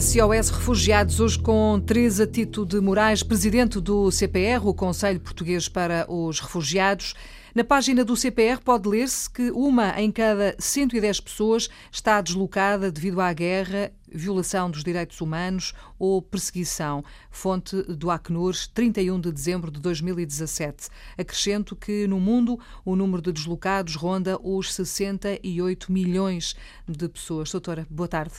[0.00, 6.10] SOS Refugiados, hoje com Teresa Tito de Moraes, presidente do CPR, o Conselho Português para
[6.10, 7.14] os Refugiados.
[7.54, 13.20] Na página do CPR pode ler-se que uma em cada 110 pessoas está deslocada devido
[13.20, 17.04] à guerra, violação dos direitos humanos ou perseguição.
[17.30, 20.88] Fonte do Acnur, 31 de dezembro de 2017.
[21.16, 26.54] Acrescento que no mundo o número de deslocados ronda os 68 milhões
[26.88, 27.50] de pessoas.
[27.50, 28.34] Doutora, boa tarde.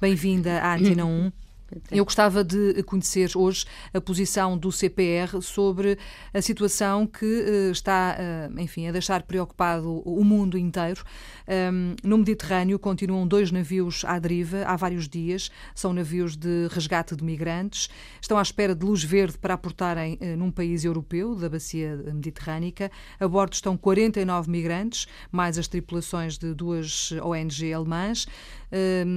[0.00, 1.45] Bem-vinda à Antena 1.
[1.90, 5.98] Eu gostava de conhecer hoje a posição do CPR sobre
[6.32, 11.02] a situação que uh, está, uh, enfim, a deixar preocupado o mundo inteiro.
[11.48, 15.50] Um, no Mediterrâneo continuam dois navios à deriva há vários dias.
[15.74, 17.88] São navios de resgate de migrantes.
[18.20, 22.90] Estão à espera de luz verde para aportarem uh, num país europeu da bacia mediterrânica.
[23.18, 28.26] A bordo estão 49 migrantes, mais as tripulações de duas ONG alemãs.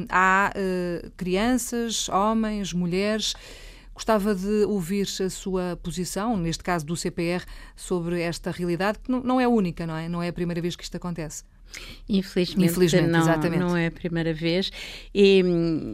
[0.09, 0.51] Há
[1.17, 3.33] crianças, homens, mulheres.
[3.93, 7.43] Gostava de ouvir a sua posição, neste caso do CPR,
[7.75, 10.07] sobre esta realidade, que não é única, não é?
[10.07, 11.43] Não é a primeira vez que isto acontece.
[12.07, 13.59] Infelizmente, Infelizmente não, exatamente.
[13.59, 14.71] não é a primeira vez
[15.13, 15.43] e,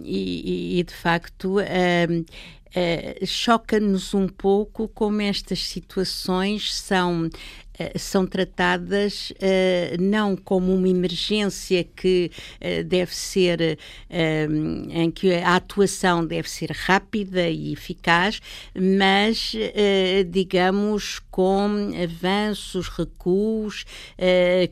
[0.05, 2.25] e, e de facto uh,
[2.69, 7.29] uh, choca-nos um pouco como estas situações são
[7.77, 13.77] eh, são tratadas uh, não como uma emergência que uh, deve ser
[14.09, 18.41] uh, em que a atuação deve ser rápida e eficaz,
[18.73, 19.53] mas
[20.29, 23.85] digamos com avanços, recuos,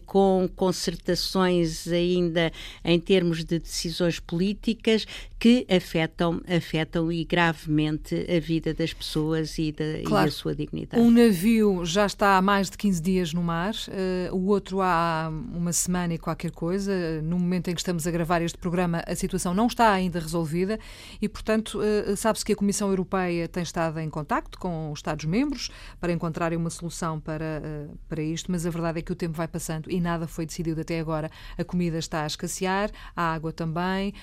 [0.05, 2.51] com concertações ainda
[2.83, 5.05] em termos de decisões políticas
[5.39, 10.27] que afetam, afetam e gravemente a vida das pessoas e, da, claro.
[10.27, 11.01] e a sua dignidade.
[11.01, 15.31] Um navio já está há mais de 15 dias no mar, uh, o outro há
[15.53, 17.21] uma semana e qualquer coisa.
[17.21, 20.79] No momento em que estamos a gravar este programa, a situação não está ainda resolvida
[21.21, 25.69] e, portanto, uh, sabe-se que a Comissão Europeia tem estado em contacto com os Estados-membros
[25.99, 29.35] para encontrarem uma solução para, uh, para isto, mas a verdade é que o tempo
[29.35, 31.29] vai passando e nada foi decidido até agora.
[31.57, 34.13] A comida está a escassear, a água também,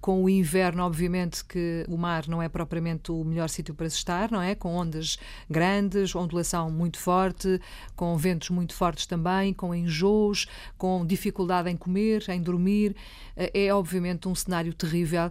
[0.00, 3.96] com o inverno, obviamente que o mar não é propriamente o melhor sítio para se
[3.96, 4.54] estar, não é?
[4.54, 5.18] Com ondas
[5.48, 7.60] grandes, ondulação muito forte,
[7.94, 10.46] com ventos muito fortes também, com enjoos,
[10.76, 12.96] com dificuldade em comer, em dormir.
[13.36, 15.30] Eh, é obviamente um cenário terrível.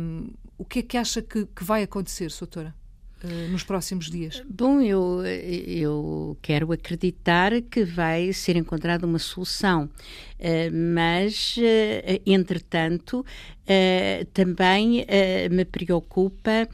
[0.00, 2.74] Um, o que é que acha que, que vai acontecer, doutora?
[3.22, 4.42] Eh, nos próximos dias?
[4.48, 11.56] Bom, eu, eu quero acreditar que vai ser encontrada uma solução, uh, mas,
[12.24, 13.24] entretanto,
[13.70, 15.06] uh, também
[15.50, 16.68] me preocupa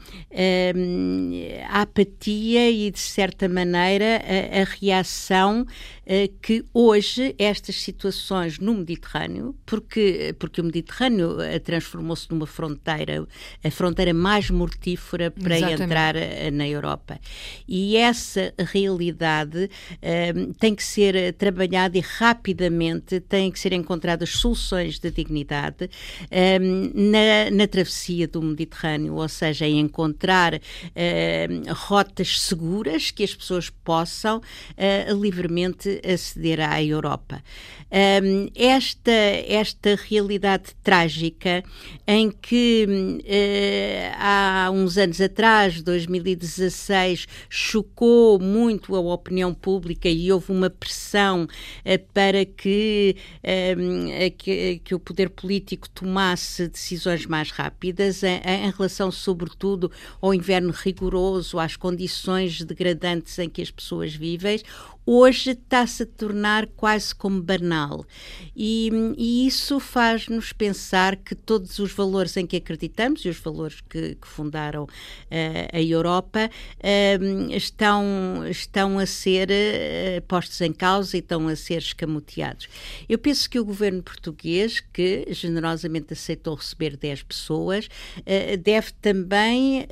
[1.69, 5.65] a apatia e, de certa maneira, a, a reação
[6.41, 13.27] que hoje estas situações no Mediterrâneo, porque, porque o Mediterrâneo transformou-se numa fronteira,
[13.63, 15.83] a fronteira mais mortífera para Exatamente.
[15.83, 16.15] entrar
[16.53, 17.19] na Europa.
[17.67, 19.69] E essa realidade
[20.59, 25.89] tem que ser trabalhada e rapidamente têm que ser encontradas soluções de dignidade
[26.31, 33.33] um, na, na, travessia do Mediterrâneo, ou seja, em encontrar um, rotas seguras que as
[33.33, 37.41] pessoas possam uh, livremente aceder à Europa.
[38.55, 41.63] esta, esta realidade trágica
[42.05, 43.21] em que
[44.17, 51.47] há uns anos atrás, 2016, chocou muito a opinião pública e houve uma pressão
[51.83, 58.71] eh, para que, eh, que, que, o poder político tomasse decisões mais rápidas em, em
[58.71, 64.61] relação, sobretudo, ao inverno rigoroso, às condições degradantes em que as pessoas vivem
[65.07, 68.05] hoje está-se a tornar quase como banal.
[68.53, 73.79] E, e isso faz-nos pensar que todos os valores em que acreditamos e os valores
[73.79, 74.87] que, que fundaram uh,
[75.71, 81.77] a Europa uh, estão, estão a ser uh, postos em causa e estão a ser
[81.77, 82.67] escamoteados.
[83.07, 87.87] Eu penso que o governo português, que generosamente aceitou receber 10 pessoas,
[88.61, 89.87] deve também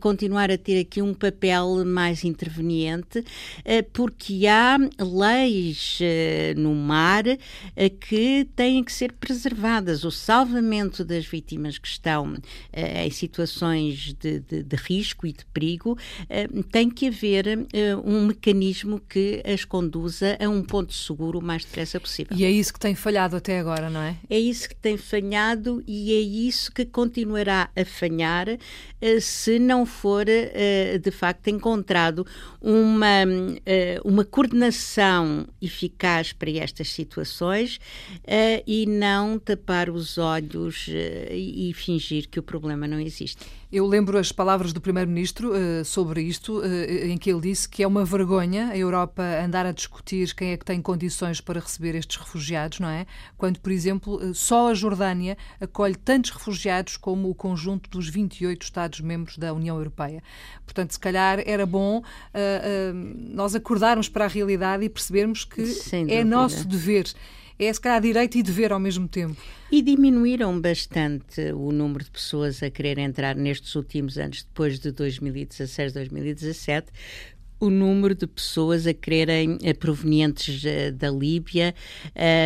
[0.00, 3.24] continuar a ter aqui um papel mais interveniente,
[3.92, 5.98] porque há leis
[6.56, 7.24] no mar
[8.00, 10.04] que têm que ser preservadas.
[10.04, 12.36] O salvamento das vítimas que estão
[12.72, 15.98] em situações de, de, de, risco e de perigo
[16.70, 17.46] tem que haver
[18.04, 22.36] um mecanismo que as conduza a um ponto seguro o mais depressa possível.
[22.36, 24.16] E é isso que tem falhado até agora, não é?
[24.28, 28.46] É isso que tem falhado e é isso que continuará a falhar
[29.20, 32.26] se não for de facto encontrado
[32.60, 33.24] uma,
[34.04, 37.80] uma coordenação eficaz para estas situações
[38.66, 40.88] e não tapar os olhos
[41.30, 43.46] e fingir que o problema não existe.
[43.70, 46.64] Eu lembro as palavras do Primeiro-Ministro uh, sobre isto, uh,
[47.04, 50.56] em que ele disse que é uma vergonha a Europa andar a discutir quem é
[50.56, 53.04] que tem condições para receber estes refugiados, não é?
[53.36, 55.36] Quando, por exemplo, só a Jordânia
[55.78, 60.20] acolhe tantos refugiados como o conjunto dos 28 Estados-membros da União Europeia.
[60.64, 62.02] Portanto, se calhar era bom
[63.30, 65.62] nós acordarmos para a realidade e percebermos que
[66.08, 67.06] é nosso dever
[67.60, 69.36] é se calhar direito e dever ao mesmo tempo.
[69.70, 74.92] E diminuíram bastante o número de pessoas a querer entrar nestes últimos anos, depois de
[74.92, 76.86] 2016, 2017,
[77.60, 81.74] o número de pessoas a quererem eh, provenientes eh, da Líbia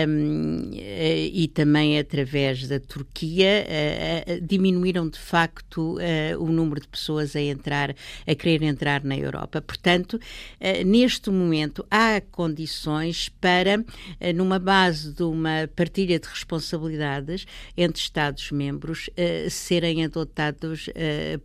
[0.08, 6.88] um, eh, e também através da Turquia uh, diminuíram de facto uh, o número de
[6.88, 7.94] pessoas a entrar
[8.26, 9.60] a querer entrar na Europa.
[9.60, 13.84] Portanto, uh, neste momento há condições para
[14.34, 19.10] numa base de uma partilha de responsabilidades entre Estados membros
[19.50, 20.88] serem adotados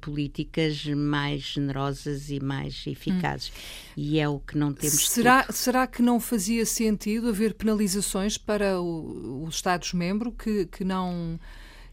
[0.01, 3.49] políticas mais generosas e mais eficazes.
[3.49, 3.56] Hum
[3.95, 8.79] e é o que não temos será, será que não fazia sentido haver penalizações para
[8.79, 11.39] o, os Estados-membros que, que não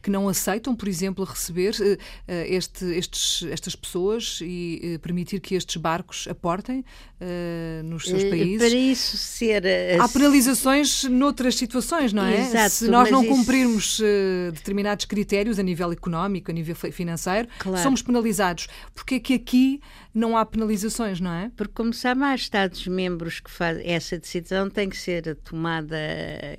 [0.04, 5.54] que não aceitam, por exemplo, receber uh, este, estes, estas pessoas e uh, permitir que
[5.54, 8.58] estes barcos aportem uh, nos seus países.
[8.58, 9.64] Para isso ser.
[9.98, 12.42] Há penalizações noutras situações, não é?
[12.42, 13.98] Exato, Se nós não cumprirmos
[14.52, 17.82] determinados critérios a nível económico, a nível financeiro, claro.
[17.82, 18.68] somos penalizados.
[18.94, 19.80] Porque é que aqui
[20.14, 21.50] não há penalizações, não é?
[21.56, 25.96] Porque, como sabe, há Estados-membros que fazem essa decisão, tem que ser tomada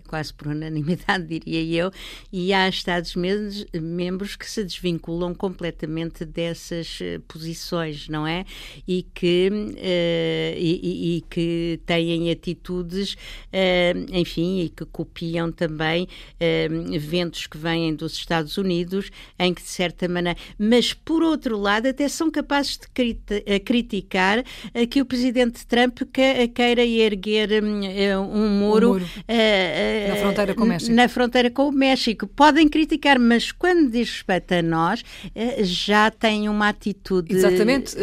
[0.07, 1.91] quase por unanimidade, diria eu,
[2.33, 8.45] e há Estados-membros que se desvinculam completamente dessas eh, posições, não é?
[8.85, 16.93] E que, uh, e, e, que têm atitudes, uh, enfim, e que copiam também uh,
[16.93, 19.09] eventos que vêm dos Estados Unidos,
[19.39, 20.37] em que, de certa maneira.
[20.57, 22.87] Mas, por outro lado, até são capazes de
[23.47, 24.43] a criticar
[24.89, 25.99] que o presidente Trump
[26.53, 29.09] queira erguer hum, eh, um muro, um muro.
[30.07, 30.91] Na fronteira com o México.
[30.93, 32.27] Na fronteira com o México.
[32.27, 35.03] Podem criticar, mas quando diz respeito a nós,
[35.61, 37.95] já tem uma atitude Exatamente.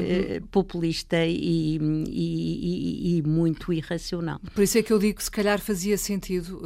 [0.50, 4.40] Populista e, e, e, e, muito irracional.
[4.54, 6.62] Por isso é que eu digo que se calhar fazia sentido,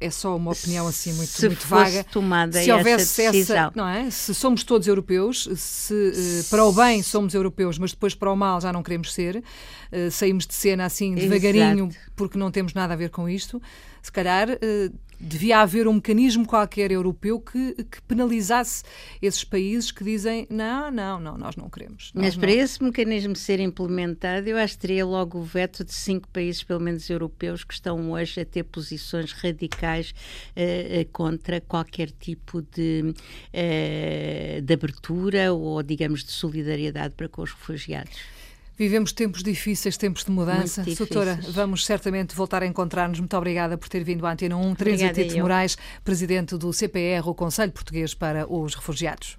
[0.00, 2.04] é só uma opinião assim muito, se muito vaga.
[2.04, 3.56] Tomada se houvesse essa, decisão.
[3.56, 4.10] essa, não é?
[4.10, 8.60] Se somos todos europeus, se para o bem somos europeus, mas depois para o mal
[8.60, 12.12] já não queremos ser, uh, saímos de cena assim devagarinho Exato.
[12.14, 13.60] porque não temos nada a ver com isto.
[14.02, 18.84] Se calhar uh, devia haver um mecanismo qualquer europeu que, que, penalizasse
[19.20, 22.10] esses países que dizem não, não, não, nós não queremos.
[22.14, 22.58] Nós Mas para não.
[22.58, 26.80] esse mecanismo ser implementado, eu acho que teria logo o veto de cinco países, pelo
[26.80, 33.14] menos europeus, que estão hoje a ter posições radicais uh, contra qualquer tipo de,
[33.52, 38.35] uh, de abertura ou, digamos, de solidariedade para com os refugiados.
[38.78, 40.82] Vivemos tempos difíceis, tempos de mudança.
[40.82, 43.18] Doutora, vamos certamente voltar a encontrar-nos.
[43.18, 44.74] Muito obrigada por ter vindo à Antena 1.
[44.74, 49.38] Teresa Tito Moraes, Presidente do CPR, o Conselho Português para os Refugiados.